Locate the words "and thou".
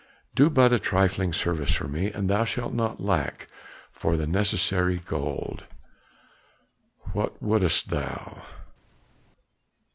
2.11-2.43